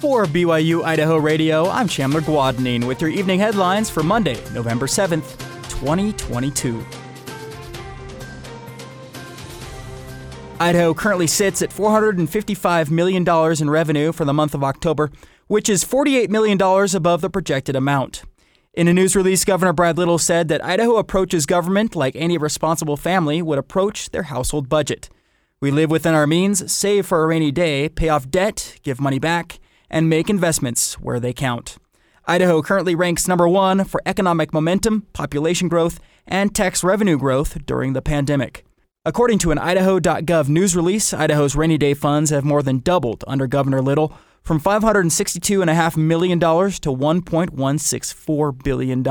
[0.00, 5.36] For BYU Idaho Radio, I'm Chandler Guadagnine with your evening headlines for Monday, November 7th,
[5.68, 6.82] 2022.
[10.58, 13.28] Idaho currently sits at $455 million
[13.60, 15.10] in revenue for the month of October,
[15.48, 16.58] which is $48 million
[16.96, 18.22] above the projected amount.
[18.72, 22.96] In a news release, Governor Brad Little said that Idaho approaches government like any responsible
[22.96, 25.10] family would approach their household budget.
[25.60, 29.18] We live within our means, save for a rainy day, pay off debt, give money
[29.18, 31.76] back, and make investments where they count.
[32.26, 37.92] Idaho currently ranks number one for economic momentum, population growth, and tax revenue growth during
[37.92, 38.64] the pandemic.
[39.04, 43.46] According to an Idaho.gov news release, Idaho's rainy day funds have more than doubled under
[43.46, 49.02] Governor Little from $562.5 million to $1.164 billion.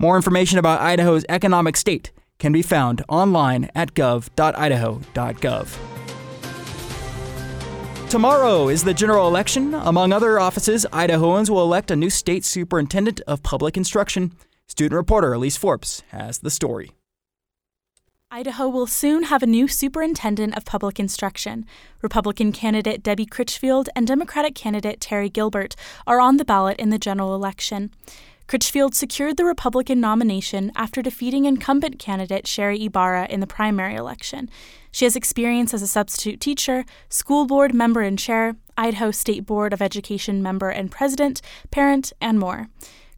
[0.00, 5.97] More information about Idaho's economic state can be found online at gov.idaho.gov.
[8.10, 9.74] Tomorrow is the general election.
[9.74, 14.32] Among other offices, Idahoans will elect a new state superintendent of public instruction.
[14.66, 16.92] Student reporter Elise Forbes has the story.
[18.30, 21.66] Idaho will soon have a new superintendent of public instruction.
[22.00, 26.98] Republican candidate Debbie Critchfield and Democratic candidate Terry Gilbert are on the ballot in the
[26.98, 27.90] general election.
[28.48, 34.48] Critchfield secured the Republican nomination after defeating incumbent candidate Sherri Ybarra in the primary election.
[34.90, 39.74] She has experience as a substitute teacher, school board member and chair, Idaho State Board
[39.74, 42.68] of Education member and president, parent, and more.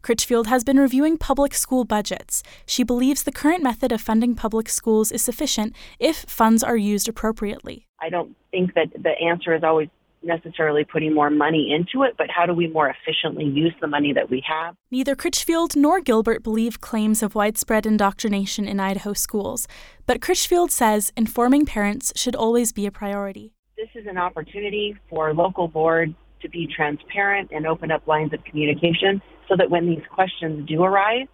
[0.01, 2.43] Critchfield has been reviewing public school budgets.
[2.65, 7.07] She believes the current method of funding public schools is sufficient if funds are used
[7.07, 7.87] appropriately.
[8.01, 9.87] I don't think that the answer is always
[10.23, 14.13] necessarily putting more money into it, but how do we more efficiently use the money
[14.13, 14.75] that we have?
[14.89, 19.67] Neither Critchfield nor Gilbert believe claims of widespread indoctrination in Idaho schools,
[20.05, 23.53] but Critchfield says informing parents should always be a priority.
[23.77, 28.43] This is an opportunity for local boards to be transparent and open up lines of
[28.43, 31.27] communication so that when these questions do arise,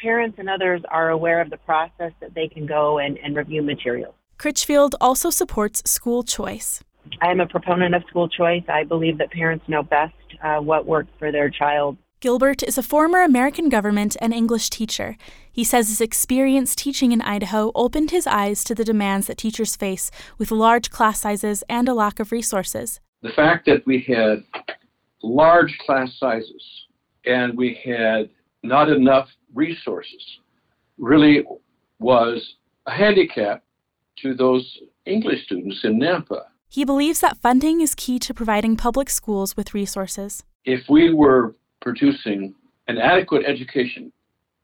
[0.00, 3.62] parents and others are aware of the process that they can go and, and review
[3.62, 4.14] materials.
[4.38, 6.82] Critchfield also supports school choice.
[7.20, 8.64] I am a proponent of school choice.
[8.68, 11.96] I believe that parents know best uh, what works for their child.
[12.20, 15.16] Gilbert is a former American government and English teacher.
[15.52, 19.76] He says his experience teaching in Idaho opened his eyes to the demands that teachers
[19.76, 23.00] face with large class sizes and a lack of resources.
[23.22, 24.44] The fact that we had
[25.22, 26.86] large class sizes
[27.26, 28.30] and we had
[28.62, 30.38] not enough resources
[30.98, 31.44] really
[31.98, 32.54] was
[32.86, 33.62] a handicap
[34.22, 36.44] to those English students in Nampa.
[36.76, 40.44] He believes that funding is key to providing public schools with resources.
[40.66, 42.54] If we were producing
[42.86, 44.12] an adequate education,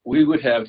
[0.04, 0.66] we would have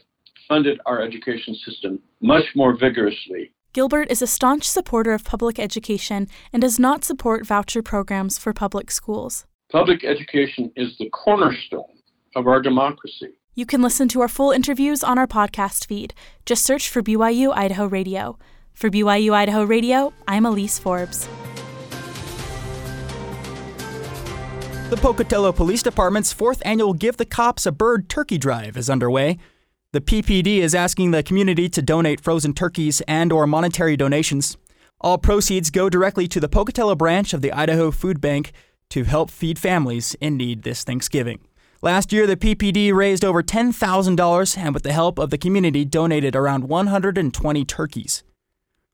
[0.48, 3.52] funded our education system much more vigorously.
[3.74, 8.54] Gilbert is a staunch supporter of public education and does not support voucher programs for
[8.54, 9.46] public schools.
[9.70, 11.98] Public education is the cornerstone
[12.38, 13.34] of our democracy.
[13.54, 16.14] You can listen to our full interviews on our podcast feed.
[16.46, 18.38] Just search for BYU Idaho Radio.
[18.74, 21.30] For BYU Idaho Radio, I'm Elise Forbes.
[24.90, 29.38] The Pocatello Police Department's fourth annual Give the Cops a Bird turkey drive is underway.
[29.94, 34.58] The PPD is asking the community to donate frozen turkeys and or monetary donations.
[35.00, 38.52] All proceeds go directly to the Pocatello branch of the Idaho Food Bank
[38.90, 41.40] to help feed families in need this Thanksgiving.
[41.82, 46.36] Last year, the PPD raised over $10,000 and, with the help of the community, donated
[46.36, 48.24] around 120 turkeys.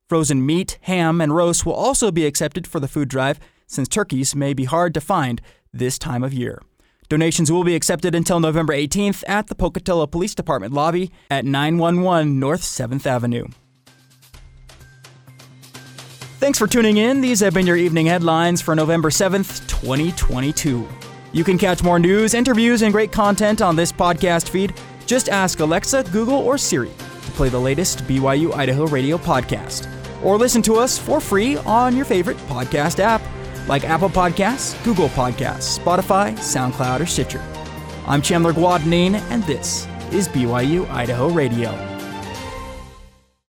[0.10, 4.36] Frozen meat, ham, and roast will also be accepted for the food drive, since turkeys
[4.36, 5.40] may be hard to find
[5.72, 6.64] this time of year.
[7.10, 12.40] Donations will be accepted until November 18th at the Pocatello Police Department lobby at 911
[12.40, 13.46] North 7th Avenue.
[16.40, 17.22] Thanks for tuning in.
[17.22, 20.88] These have been your evening headlines for November 7th, 2022.
[21.34, 24.74] You can catch more news, interviews, and great content on this podcast feed.
[25.06, 29.99] Just ask Alexa, Google, or Siri to play the latest BYU Idaho radio podcast.
[30.24, 33.22] Or listen to us for free on your favorite podcast app
[33.68, 37.44] like Apple Podcasts, Google Podcasts, Spotify, SoundCloud, or Stitcher.
[38.08, 41.89] I'm Chandler Guadagnine, and this is BYU Idaho Radio.